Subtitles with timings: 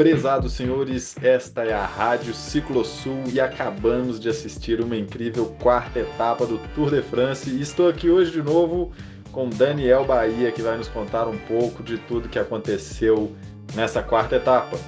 [0.00, 6.46] Prezados senhores, esta é a Rádio Ciclosul e acabamos de assistir uma incrível quarta etapa
[6.46, 7.50] do Tour de France.
[7.50, 8.92] E estou aqui hoje de novo
[9.30, 13.36] com Daniel Bahia, que vai nos contar um pouco de tudo que aconteceu
[13.74, 14.78] nessa quarta etapa.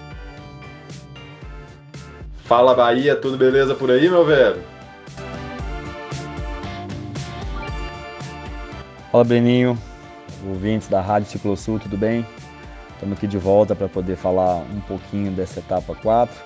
[2.46, 4.62] Fala Bahia, tudo beleza por aí, meu velho?
[9.10, 9.78] Fala Breninho,
[10.48, 12.26] ouvintes da Rádio Ciclosul, tudo bem?
[13.02, 16.40] Estamos aqui de volta para poder falar um pouquinho dessa etapa 4.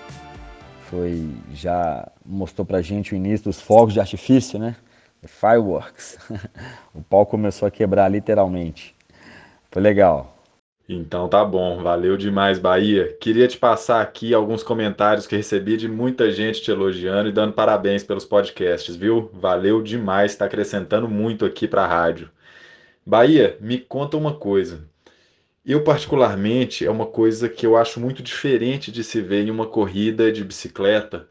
[0.84, 4.74] Foi já mostrou para a gente o início dos fogos de artifício, né?
[5.20, 6.16] The fireworks.
[6.96, 8.96] o pau começou a quebrar literalmente.
[9.70, 10.34] Foi legal.
[10.88, 13.14] Então tá bom, valeu demais, Bahia.
[13.20, 17.52] Queria te passar aqui alguns comentários que recebi de muita gente te elogiando e dando
[17.52, 19.30] parabéns pelos podcasts, viu?
[19.34, 22.30] Valeu demais, está acrescentando muito aqui para a rádio.
[23.04, 24.95] Bahia, me conta uma coisa.
[25.68, 29.66] Eu, particularmente, é uma coisa que eu acho muito diferente de se ver em uma
[29.66, 31.28] corrida de bicicleta,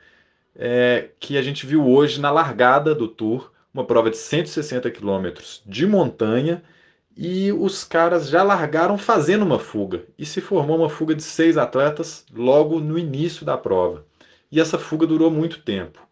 [0.53, 5.64] é, que a gente viu hoje na largada do Tour, uma prova de 160 quilômetros
[5.66, 6.61] de montanha,
[7.16, 10.03] e os caras já largaram fazendo uma fuga.
[10.19, 14.05] E se formou uma fuga de seis atletas logo no início da prova.
[14.52, 16.05] E essa fuga durou muito tempo.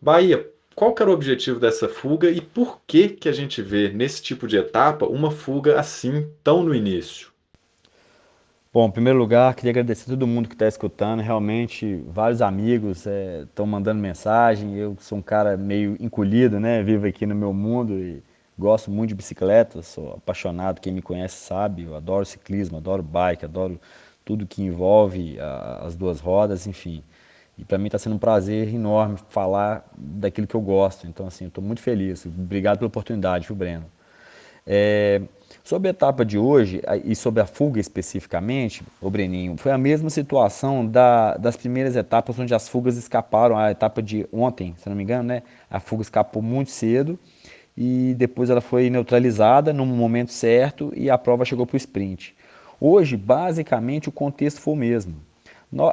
[0.00, 4.22] Bahia, qual era o objetivo dessa fuga e por que, que a gente vê nesse
[4.22, 7.29] tipo de etapa uma fuga assim tão no início?
[8.72, 11.20] Bom, em primeiro lugar, queria agradecer a todo mundo que está escutando.
[11.20, 14.76] Realmente, vários amigos estão é, mandando mensagem.
[14.76, 16.80] Eu sou um cara meio encolhido, né?
[16.82, 18.22] Vivo aqui no meu mundo e
[18.56, 19.82] gosto muito de bicicleta.
[19.82, 21.82] Sou apaixonado, quem me conhece sabe.
[21.82, 23.80] Eu adoro ciclismo, adoro bike, adoro
[24.24, 27.02] tudo que envolve a, as duas rodas, enfim.
[27.58, 31.08] E para mim está sendo um prazer enorme falar daquilo que eu gosto.
[31.08, 32.24] Então, assim, estou muito feliz.
[32.24, 33.86] Obrigado pela oportunidade, viu, Breno?
[34.66, 35.22] É,
[35.70, 40.10] Sobre a etapa de hoje e sobre a fuga especificamente, o Breninho, foi a mesma
[40.10, 43.56] situação da, das primeiras etapas onde as fugas escaparam.
[43.56, 45.44] A etapa de ontem, se não me engano, né?
[45.70, 47.16] A fuga escapou muito cedo
[47.76, 52.34] e depois ela foi neutralizada no momento certo e a prova chegou para o sprint.
[52.80, 55.14] Hoje, basicamente, o contexto foi o mesmo.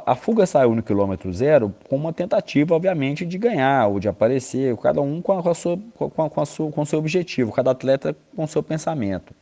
[0.04, 4.76] A fuga saiu no quilômetro zero com uma tentativa, obviamente, de ganhar ou de aparecer,
[4.78, 7.70] cada um com, a sua, com, a, com, a sua, com o seu objetivo, cada
[7.70, 9.32] atleta com o seu pensamento.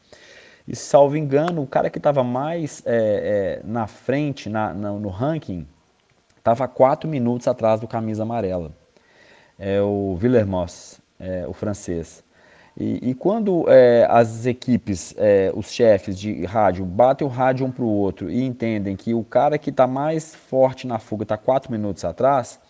[0.68, 5.08] E salvo engano, o cara que estava mais é, é, na frente na, na, no
[5.08, 5.66] ranking
[6.36, 8.72] estava quatro minutos atrás do camisa amarela.
[9.58, 12.22] É o Villermoz, é, o francês.
[12.78, 17.70] E, e quando é, as equipes, é, os chefes de rádio, batem o rádio um
[17.70, 21.38] para o outro e entendem que o cara que está mais forte na fuga está
[21.38, 22.60] quatro minutos atrás,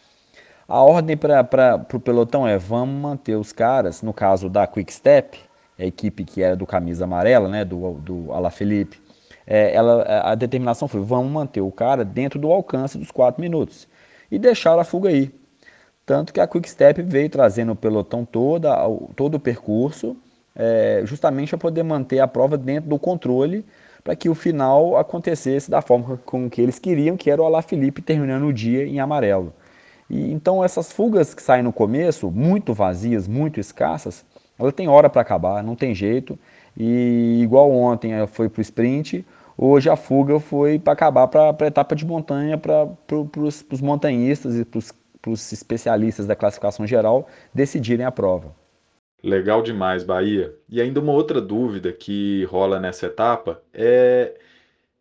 [0.69, 5.39] a ordem para o pelotão é vamos manter os caras, no caso da Quick Step,
[5.79, 9.01] a equipe que era do camisa amarela, né, do, do Alaphilippe,
[9.47, 13.87] é, ela, a determinação foi, vamos manter o cara dentro do alcance dos quatro minutos.
[14.31, 15.33] E deixar a fuga aí.
[16.07, 18.73] Tanto que a Quick Step veio trazendo o pelotão toda,
[19.17, 20.17] todo o percurso,
[20.55, 23.67] é, justamente para poder manter a prova dentro do controle,
[24.05, 28.01] para que o final acontecesse da forma com que eles queriam, que era o Alaphilippe
[28.01, 29.53] terminando o dia em amarelo.
[30.09, 34.25] E, então essas fugas que saem no começo, muito vazias, muito escassas,
[34.57, 36.39] ela tem hora para acabar, não tem jeito.
[36.77, 39.27] E igual ontem foi para o sprint,
[39.59, 42.87] hoje a fuga foi para acabar para a etapa de montanha, para
[43.73, 44.93] os montanhistas e para os
[45.33, 48.55] especialistas da classificação geral decidirem a prova.
[49.23, 50.55] Legal demais, Bahia.
[50.69, 54.35] E ainda uma outra dúvida que rola nessa etapa é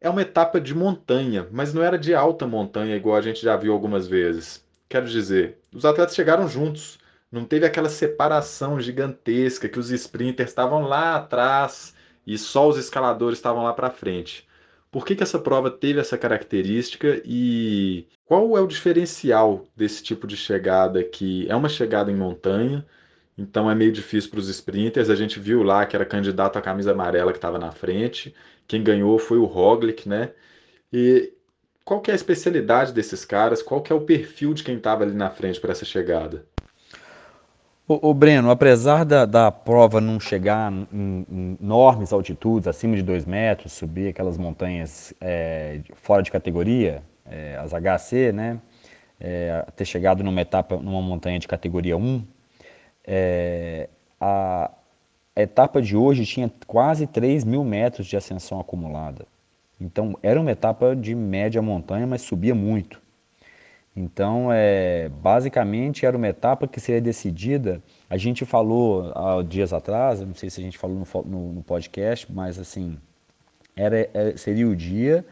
[0.02, 3.56] é uma etapa de montanha, mas não era de alta montanha igual a gente já
[3.58, 4.63] viu algumas vezes.
[4.88, 7.00] Quero dizer, os atletas chegaram juntos,
[7.31, 13.40] não teve aquela separação gigantesca que os sprinters estavam lá atrás e só os escaladores
[13.40, 14.47] estavam lá para frente.
[14.95, 20.25] Por que, que essa prova teve essa característica e qual é o diferencial desse tipo
[20.25, 22.85] de chegada que é uma chegada em montanha,
[23.38, 25.09] então é meio difícil para os sprinters.
[25.09, 28.33] A gente viu lá que era candidato à camisa amarela que estava na frente.
[28.65, 30.31] Quem ganhou foi o Roglic, né?
[30.94, 31.33] E
[31.83, 33.62] qual que é a especialidade desses caras?
[33.62, 36.48] Qual que é o perfil de quem estava ali na frente para essa chegada?
[37.88, 43.26] O, Breno, apesar da, da prova não chegar em, em, enormes altitudes, acima de 2
[43.26, 48.60] metros, subir aquelas montanhas é, fora de categoria, é, as HC, né?
[49.20, 52.26] É, ter chegado numa etapa, numa montanha de categoria 1,
[53.06, 53.88] é,
[54.20, 54.72] a
[55.36, 59.28] etapa de hoje tinha quase 3 mil metros de ascensão acumulada.
[59.80, 63.00] Então era uma etapa de média montanha, mas subia muito.
[63.95, 67.81] Então, é, basicamente, era uma etapa que seria decidida.
[68.09, 71.63] A gente falou há dias atrás, não sei se a gente falou no, no, no
[71.63, 72.97] podcast, mas assim,
[73.75, 75.25] era, é, seria o dia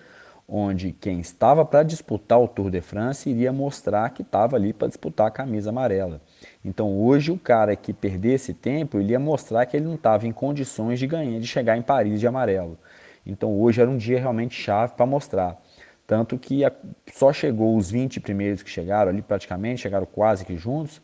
[0.47, 4.87] onde quem estava para disputar o Tour de France iria mostrar que estava ali para
[4.87, 6.21] disputar a camisa amarela.
[6.63, 10.31] Então hoje o cara que perdesse tempo, ele ia mostrar que ele não estava em
[10.31, 12.77] condições de ganhar, de chegar em Paris de amarelo.
[13.25, 15.57] Então hoje era um dia realmente chave para mostrar.
[16.05, 16.61] Tanto que
[17.13, 21.01] só chegou os 20 primeiros que chegaram ali praticamente, chegaram quase que juntos,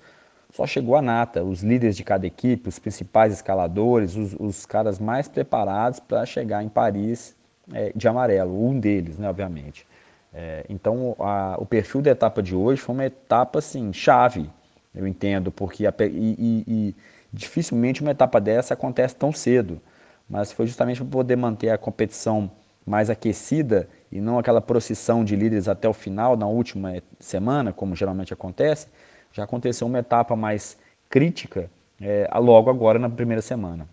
[0.52, 5.00] só chegou a nata, os líderes de cada equipe, os principais escaladores, os, os caras
[5.00, 7.36] mais preparados para chegar em Paris
[7.74, 9.86] é, de amarelo, um deles, né, obviamente.
[10.34, 14.50] É, então, a, o perfil da etapa de hoje foi uma etapa assim, chave,
[14.94, 16.96] eu entendo, porque a, e, e, e
[17.32, 19.80] dificilmente uma etapa dessa acontece tão cedo,
[20.28, 22.52] mas foi justamente para poder manter a competição
[22.86, 27.96] mais aquecida e não aquela procissão de líderes até o final, na última semana, como
[27.96, 28.88] geralmente acontece,
[29.32, 30.78] já aconteceu uma etapa mais
[31.10, 31.70] crítica
[32.02, 33.88] é, logo agora na primeira semana.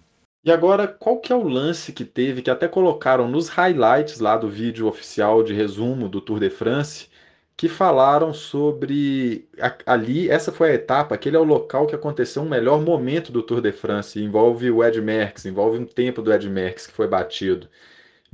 [0.44, 4.36] E agora, qual que é o lance que teve, que até colocaram nos highlights lá
[4.36, 7.08] do vídeo oficial de resumo do Tour de France,
[7.56, 9.48] que falaram sobre
[9.86, 13.42] ali, essa foi a etapa, aquele é o local que aconteceu um melhor momento do
[13.42, 17.08] Tour de France, envolve o Ed Merckx, envolve um tempo do Ed Merckx que foi
[17.08, 17.68] batido.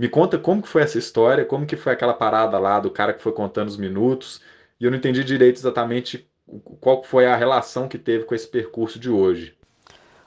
[0.02, 3.12] Me conta como que foi essa história, como que foi aquela parada lá do cara
[3.12, 4.40] que foi contando os minutos,
[4.81, 6.28] e eu não entendi direito exatamente
[6.81, 9.54] qual foi a relação que teve com esse percurso de hoje.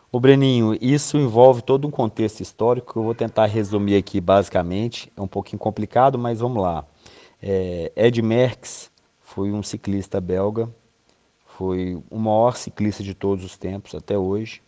[0.09, 5.11] O Breninho, isso envolve todo um contexto histórico que eu vou tentar resumir aqui basicamente.
[5.13, 6.85] É um pouquinho complicado, mas vamos lá.
[7.43, 8.89] É, Ed Merckx
[9.19, 10.73] foi um ciclista belga,
[11.45, 14.61] foi o maior ciclista de todos os tempos até hoje.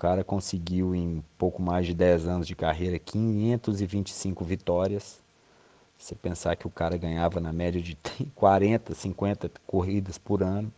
[0.00, 5.20] Cara conseguiu em pouco mais de 10 anos de carreira 525 vitórias.
[5.98, 7.98] Você pensar que o cara ganhava na média de
[8.34, 10.72] 40, 50 corridas por ano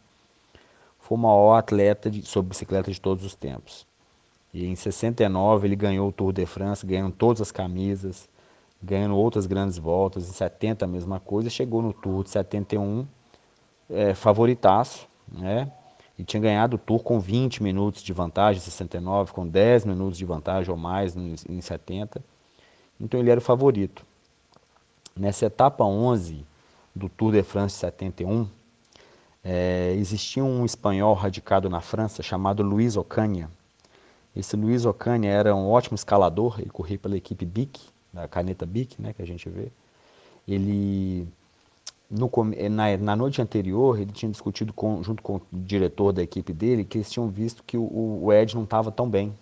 [0.99, 3.87] foi o maior atleta de, sobre bicicleta de todos os tempos.
[4.53, 8.29] E em 69 ele ganhou o Tour de France, ganhando todas as camisas,
[8.83, 10.29] ganhando outras grandes voltas.
[10.29, 11.49] Em 70 a mesma coisa.
[11.49, 13.07] Chegou no Tour de 71,
[13.89, 15.71] é, favoritaço, né?
[16.23, 20.17] E tinha ganhado o Tour com 20 minutos de vantagem em 69, com 10 minutos
[20.17, 22.23] de vantagem ou mais em 70.
[23.01, 24.07] Então ele era o favorito.
[25.17, 26.47] Nessa etapa 11
[26.95, 28.47] do Tour de France 71,
[29.43, 33.51] é, existia um espanhol radicado na França chamado Luiz Ocanha.
[34.37, 37.81] Esse Luiz Ocanha era um ótimo escalador, ele corria pela equipe BIC,
[38.13, 39.73] da caneta BIC, né, que a gente vê.
[40.47, 41.27] Ele,
[42.13, 42.31] no,
[42.71, 46.85] na, na, noite anterior, ele tinha discutido com, junto com o diretor da equipe dele
[46.85, 49.35] que eles tinham visto que o, o Ed não estava tão bem.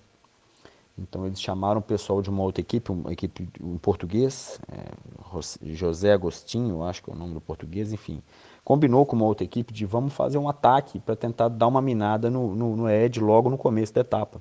[0.96, 6.12] Então eles chamaram o pessoal de uma outra equipe, uma equipe em português, é, José
[6.12, 8.22] Agostinho, acho que é o nome do português, enfim
[8.64, 12.30] combinou com uma outra equipe de vamos fazer um ataque para tentar dar uma minada
[12.30, 14.40] no, no, no Ed logo no começo da etapa.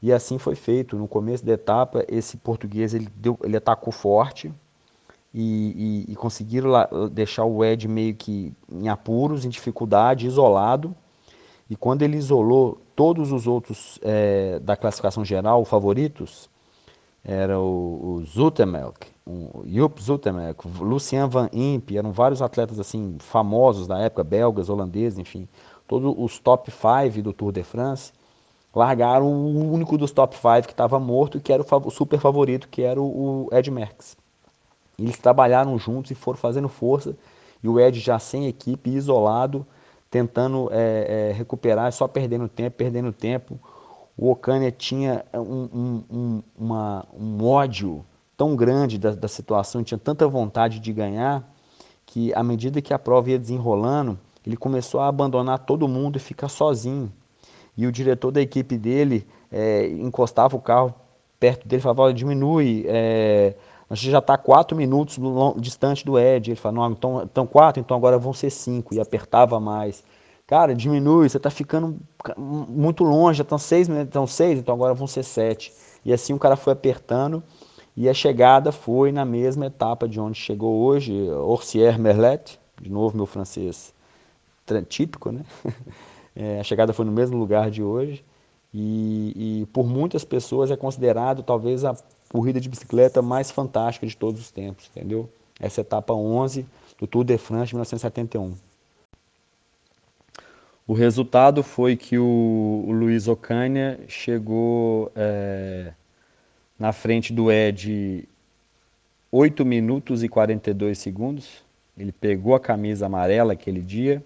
[0.00, 0.96] E assim foi feito.
[0.96, 4.52] No começo da etapa, esse português ele, deu, ele atacou forte
[5.32, 10.94] e, e, e conseguiram lá, deixar o Ed meio que em apuros, em dificuldade, isolado.
[11.68, 16.48] E quando ele isolou todos os outros é, da classificação geral, favoritos,
[17.22, 23.86] era o, o Zutemelk, o Jupp Zutemelk, Lucien Van Imp, eram vários atletas assim famosos
[23.86, 25.46] da época, belgas, holandeses, enfim,
[25.86, 28.12] todos os top 5 do Tour de France,
[28.74, 32.82] largaram o único dos top 5 que estava morto, que era o super favorito, que
[32.82, 34.16] era o, Ed Merckx.
[34.98, 37.16] Eles trabalharam juntos e foram fazendo força,
[37.62, 39.66] e o Ed já sem equipe, isolado,
[40.10, 43.58] tentando é, é, recuperar, só perdendo tempo, perdendo tempo,
[44.16, 48.04] o Ocânia tinha um, um, um, uma, um ódio
[48.36, 51.48] tão grande da, da situação, tinha tanta vontade de ganhar,
[52.04, 56.20] que à medida que a prova ia desenrolando, ele começou a abandonar todo mundo e
[56.20, 57.12] ficar sozinho.
[57.76, 60.94] E o diretor da equipe dele é, encostava o carro
[61.38, 63.54] perto dele e falava, diminui, é,
[63.90, 65.18] a gente já está quatro minutos
[65.56, 66.50] distante do Ed.
[66.50, 68.94] Ele falou, não, então, então quatro, então agora vão ser cinco.
[68.94, 70.04] E apertava mais.
[70.46, 71.98] Cara, diminui, você está ficando
[72.36, 75.72] muito longe, já estão seis minutos, estão seis, então agora vão ser sete.
[76.04, 77.42] E assim o cara foi apertando
[77.96, 83.16] e a chegada foi na mesma etapa de onde chegou hoje, Orsier Merlet, de novo
[83.16, 83.94] meu francês
[84.88, 85.44] típico, né?
[86.40, 88.24] É, a chegada foi no mesmo lugar de hoje
[88.72, 91.96] e, e por muitas pessoas é considerado talvez a
[92.28, 95.28] corrida de bicicleta mais fantástica de todos os tempos, entendeu?
[95.60, 96.66] Essa etapa 11
[96.98, 98.54] do Tour de France de 1971.
[100.86, 105.92] O resultado foi que o, o Luiz Ocanha chegou é,
[106.78, 108.26] na frente do Ed
[109.30, 111.62] 8 minutos e 42 segundos.
[111.96, 114.24] Ele pegou a camisa amarela aquele dia.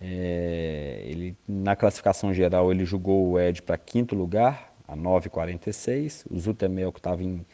[0.00, 6.24] É, ele, na classificação geral, ele jogou o Ed para quinto lugar, a 9,46.
[6.30, 7.44] O Zutemel, que estava em,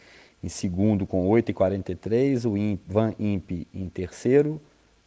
[0.43, 4.61] em segundo com 8,43, o Van Imp em terceiro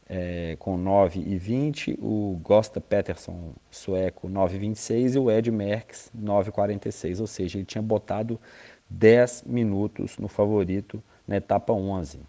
[0.08, 7.58] é, com 9,20, o Gosta Peterson sueco 9,26 e o Ed Merckx 9,46, ou seja,
[7.58, 8.40] ele tinha botado
[8.90, 12.20] 10 minutos no favorito na etapa 11.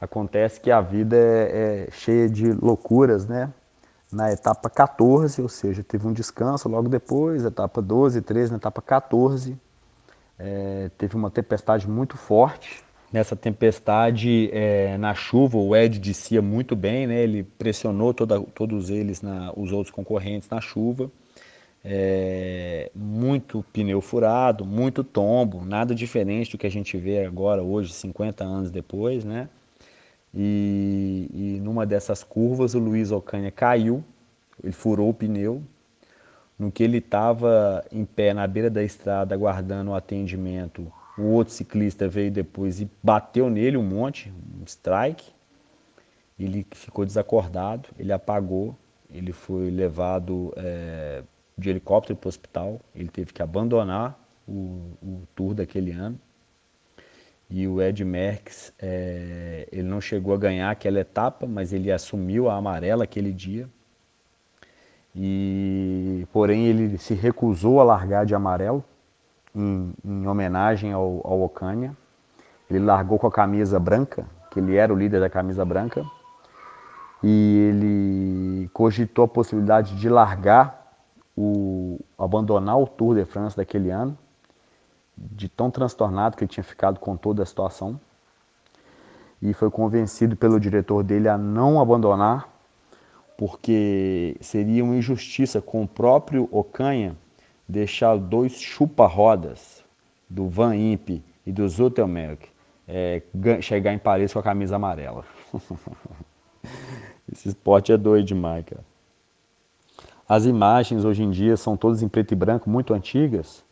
[0.00, 3.52] Acontece que a vida é, é cheia de loucuras, né?
[4.12, 8.80] Na etapa 14, ou seja, teve um descanso logo depois, etapa 12, 13, na etapa
[8.80, 9.58] 14,
[10.38, 12.82] é, teve uma tempestade muito forte.
[13.12, 17.22] Nessa tempestade, é, na chuva, o Ed descia muito bem, né?
[17.22, 21.10] ele pressionou toda, todos eles, na, os outros concorrentes, na chuva.
[21.84, 27.92] É, muito pneu furado, muito tombo, nada diferente do que a gente vê agora, hoje,
[27.92, 29.24] 50 anos depois.
[29.24, 29.48] Né?
[30.34, 34.02] E, e numa dessas curvas, o Luiz Ocanha caiu,
[34.62, 35.62] ele furou o pneu,
[36.58, 41.52] no que ele estava em pé na beira da estrada aguardando o atendimento, o outro
[41.52, 45.32] ciclista veio depois e bateu nele um monte, um strike.
[46.38, 48.76] Ele ficou desacordado, ele apagou,
[49.08, 51.22] ele foi levado é,
[51.56, 56.18] de helicóptero para o hospital, ele teve que abandonar o, o tour daquele ano.
[57.56, 62.50] E o Ed Merckx, é, ele não chegou a ganhar aquela etapa, mas ele assumiu
[62.50, 63.68] a amarela aquele dia.
[65.14, 68.84] E porém ele se recusou a largar de amarelo
[69.54, 71.96] em, em homenagem ao, ao Ocânia.
[72.68, 76.04] Ele largou com a camisa branca, que ele era o líder da camisa branca,
[77.22, 80.92] e ele cogitou a possibilidade de largar
[81.36, 84.18] o abandonar o Tour de France daquele ano,
[85.16, 88.00] de tão transtornado que ele tinha ficado com toda a situação.
[89.40, 92.48] E foi convencido pelo diretor dele a não abandonar
[93.36, 97.16] porque seria uma injustiça com o próprio Ocanha
[97.68, 99.82] deixar dois chupa-rodas
[100.28, 102.48] do Van Imp e do Zotelmelk
[102.86, 103.22] é,
[103.60, 105.24] chegar em Paris com a camisa amarela.
[107.30, 108.84] Esse esporte é doido demais, cara.
[110.28, 113.63] As imagens hoje em dia são todas em preto e branco, muito antigas,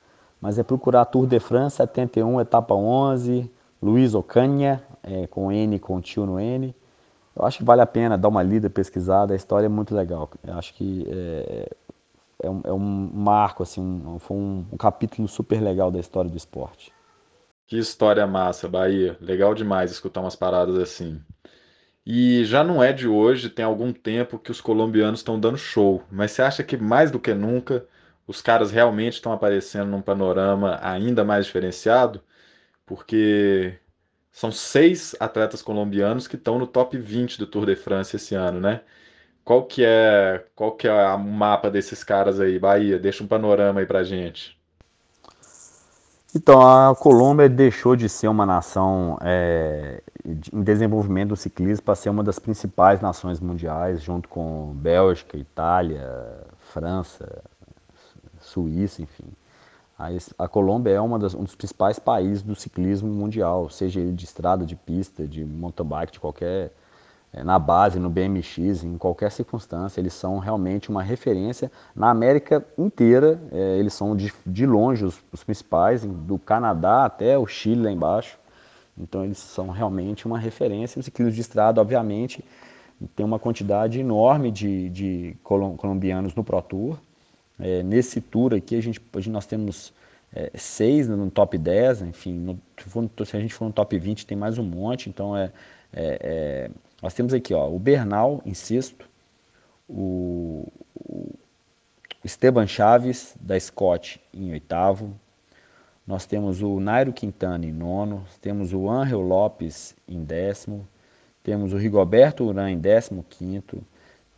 [0.42, 3.48] mas é procurar Tour de France 71, etapa 11,
[3.80, 6.74] Luiz Ocanha, é, com N, com tio no N,
[7.34, 10.28] eu acho que vale a pena dar uma lida, pesquisada, a história é muito legal.
[10.44, 11.68] Eu acho que é,
[12.42, 12.78] é, um, é um,
[13.14, 16.92] marco, assim, um, foi um, um capítulo super legal da história do esporte.
[17.66, 19.16] Que história massa, Bahia.
[19.20, 21.20] Legal demais escutar umas paradas assim.
[22.04, 26.02] E já não é de hoje, tem algum tempo que os colombianos estão dando show.
[26.10, 27.86] Mas você acha que mais do que nunca
[28.26, 32.22] os caras realmente estão aparecendo num panorama ainda mais diferenciado?
[32.86, 33.78] Porque
[34.30, 38.60] são seis atletas colombianos que estão no top 20 do Tour de France esse ano,
[38.60, 38.82] né?
[39.44, 42.98] Qual que é, qual que é o mapa desses caras aí, Bahia?
[42.98, 44.58] Deixa um panorama aí pra gente.
[46.34, 52.08] Então, a Colômbia deixou de ser uma nação é, em desenvolvimento do ciclismo para ser
[52.08, 56.08] uma das principais nações mundiais, junto com Bélgica, Itália,
[56.72, 57.42] França,
[58.42, 59.24] Suíça, enfim.
[60.38, 64.66] A, Colômbia é das, um dos principais países do ciclismo mundial, seja ele de estrada,
[64.66, 66.72] de pista, de mountain bike, de qualquer
[67.32, 72.64] é, na base, no BMX, em qualquer circunstância, eles são realmente uma referência na América
[72.76, 73.40] inteira.
[73.50, 77.90] É, eles são de, de longe os, os, principais, do Canadá até o Chile lá
[77.90, 78.38] embaixo.
[78.98, 80.98] Então eles são realmente uma referência.
[80.98, 82.44] Os ciclismo de estrada, obviamente,
[83.16, 86.98] tem uma quantidade enorme de, de colombianos no Pro Tour.
[87.62, 89.94] É, nesse tour aqui, a gente, gente nós temos
[90.34, 92.60] é, seis no top 10, enfim, no,
[93.24, 95.52] se a gente for no top 20 tem mais um monte, então é,
[95.92, 99.08] é, é nós temos aqui ó, o Bernal sexto,
[99.88, 100.66] o,
[100.96, 101.32] o
[102.24, 105.14] Esteban Chaves da Scott em oitavo,
[106.04, 110.86] nós temos o Nairo Quintana em nono, temos o Angel Lopes em décimo,
[111.44, 113.84] temos o Rigoberto Urã em décimo quinto,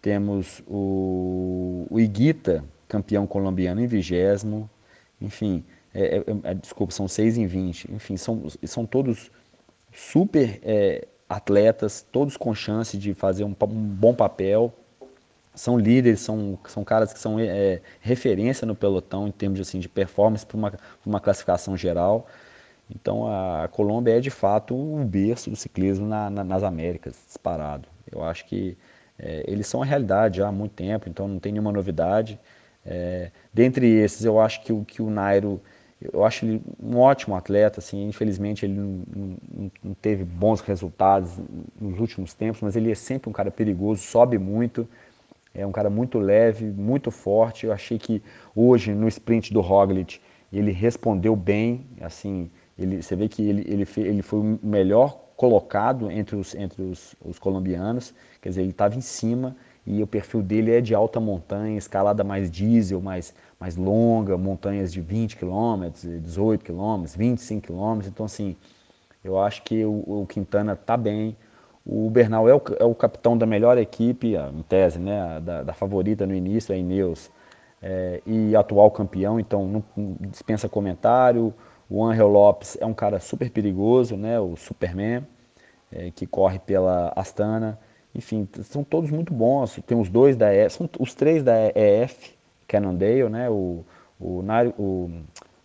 [0.03, 2.63] temos o, o Iguita
[2.95, 4.71] campeão colombiano em vigésimo,
[5.21, 9.33] enfim, é, é, é, desculpa, são seis em vinte, enfim, são, são todos
[9.93, 14.73] super é, atletas, todos com chance de fazer um, um, bom papel,
[15.57, 19.81] são líderes, são, são caras que são é, referência no pelotão em termos de, assim,
[19.81, 20.73] de performance para uma,
[21.05, 22.29] uma classificação geral.
[22.89, 27.89] Então a Colômbia é de fato o berço do ciclismo na, na, nas Américas, disparado.
[28.11, 28.77] Eu acho que
[29.19, 32.39] é, eles são a realidade já há muito tempo, então não tem nenhuma novidade.
[32.87, 35.61] É, dentre esses, eu acho que o, que o Nairo,
[36.13, 41.33] eu acho ele um ótimo atleta, assim, infelizmente ele não, não, não, teve bons resultados
[41.81, 44.87] nos últimos tempos, mas ele é sempre um cara perigoso, sobe muito,
[45.55, 47.67] é um cara muito leve, muito forte.
[47.67, 48.23] Eu achei que
[48.55, 50.21] hoje no sprint do Roglic
[50.53, 56.11] ele respondeu bem, assim, Ele, você vê que ele, ele, ele foi o melhor colocado
[56.11, 60.43] entre os, entre os, os colombianos, quer dizer, ele estava em cima e o perfil
[60.43, 65.91] dele é de alta montanha, escalada mais diesel, mais, mais longa, montanhas de 20 km,
[66.23, 68.07] 18 km, 25 km.
[68.07, 68.57] Então, assim,
[69.23, 71.37] eu acho que o, o Quintana está bem.
[71.85, 75.73] O Bernal é o, é o, capitão da melhor equipe, em tese, né, da, da
[75.75, 77.31] favorita no início, a Ineos,
[77.83, 81.53] é, e atual campeão, então não, não dispensa comentário.
[81.91, 85.27] O Angel Lopes é um cara super perigoso, né, o Superman,
[85.93, 87.79] é, que corre pela Astana.
[88.15, 89.79] Enfim, são todos muito bons.
[89.87, 92.35] Tem os dois da EF, são os três da EF,
[92.69, 93.51] Cannondale, né?
[93.51, 93.85] O,
[94.21, 94.43] o,
[94.79, 95.11] o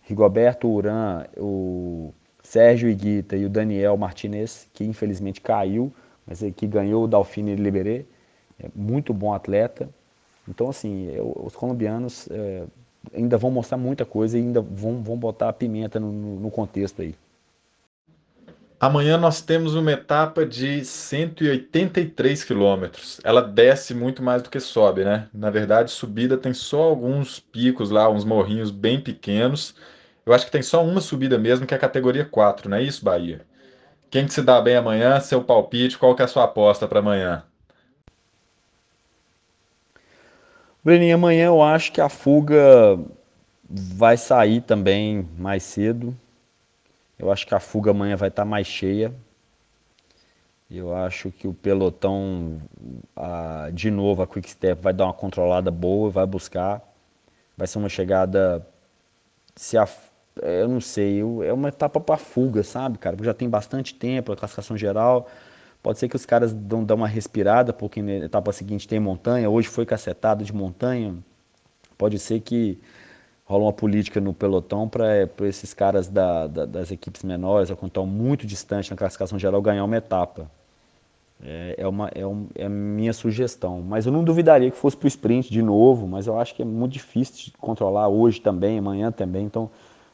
[0.02, 5.92] Rigoberto Uran, o Sérgio Iguita e o Daniel Martinez, que infelizmente caiu,
[6.26, 8.04] mas que ganhou o Dauphine Liberé.
[8.58, 9.88] É muito bom atleta.
[10.48, 12.64] Então, assim, eu, os colombianos é,
[13.14, 17.02] ainda vão mostrar muita coisa e ainda vão, vão botar a pimenta no, no contexto
[17.02, 17.14] aí.
[18.80, 23.20] Amanhã nós temos uma etapa de 183 quilômetros.
[23.22, 25.28] Ela desce muito mais do que sobe, né?
[25.34, 29.74] Na verdade, subida tem só alguns picos lá, uns morrinhos bem pequenos.
[30.24, 32.82] Eu acho que tem só uma subida mesmo, que é a categoria 4, não é
[32.82, 33.42] isso, Bahia?
[34.10, 35.20] Quem que se dá bem amanhã?
[35.20, 37.44] Seu palpite, qual que é a sua aposta para amanhã?
[40.82, 42.98] Breninho, amanhã eu acho que a fuga
[43.68, 46.16] vai sair também mais cedo.
[47.20, 49.14] Eu acho que a fuga amanhã vai estar tá mais cheia.
[50.70, 52.58] Eu acho que o pelotão,
[53.14, 56.82] a, de novo, a Quick Step vai dar uma controlada boa, vai buscar.
[57.58, 58.66] Vai ser uma chegada.
[59.54, 59.86] Se a,
[60.40, 63.16] eu não sei, é uma etapa para fuga, sabe, cara?
[63.16, 65.28] Porque já tem bastante tempo, a classificação geral.
[65.82, 69.50] Pode ser que os caras dão, dão uma respirada, porque na etapa seguinte tem montanha.
[69.50, 71.14] Hoje foi cacetado de montanha.
[71.98, 72.80] Pode ser que
[73.50, 78.06] rola uma política no pelotão para esses caras da, da, das equipes menores, quando estão
[78.06, 80.48] muito distantes na classificação geral, ganhar uma etapa.
[81.42, 83.82] É, é, uma, é, um, é minha sugestão.
[83.82, 86.62] Mas eu não duvidaria que fosse para o sprint de novo, mas eu acho que
[86.62, 89.46] é muito difícil de controlar hoje também, amanhã também.
[89.46, 89.68] Então,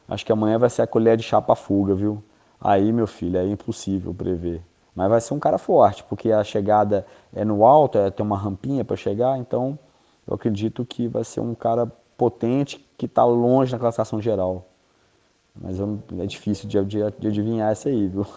[0.09, 2.23] acho que amanhã vai ser a colher de chá para fuga, viu?
[2.59, 4.63] Aí, meu filho, é impossível prever.
[4.95, 8.37] Mas vai ser um cara forte, porque a chegada é no alto, é, tem uma
[8.37, 9.77] rampinha para chegar, então
[10.27, 14.67] eu acredito que vai ser um cara potente que está longe na classificação geral.
[15.59, 18.25] Mas é difícil de, de, de adivinhar essa aí, viu?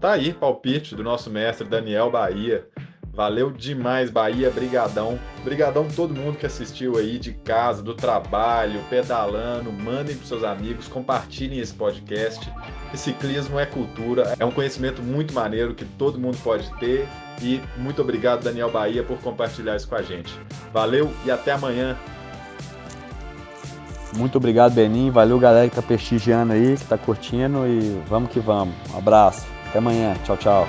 [0.00, 2.66] Tá aí, palpite do nosso mestre Daniel Bahia.
[3.12, 5.18] Valeu demais, Bahia, brigadão.
[5.44, 9.70] Brigadão todo mundo que assistiu aí de casa, do trabalho, pedalando.
[9.70, 12.50] Mandem para seus amigos, compartilhem esse podcast.
[12.94, 17.06] Ciclismo é cultura, é um conhecimento muito maneiro que todo mundo pode ter.
[17.42, 20.32] E muito obrigado, Daniel Bahia, por compartilhar isso com a gente.
[20.72, 21.98] Valeu e até amanhã.
[24.16, 25.10] Muito obrigado, Benin.
[25.10, 28.74] Valeu, galera que tá prestigiando aí, que tá curtindo e vamos que vamos.
[28.92, 29.46] Um abraço.
[29.68, 30.14] Até amanhã.
[30.24, 30.66] Tchau, tchau.